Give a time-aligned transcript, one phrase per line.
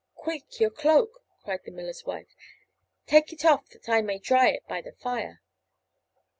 [0.15, 2.35] "Quick, your cloak!" cried the miller's wife.
[3.05, 5.43] "Take it off that I may dry it by the fire!"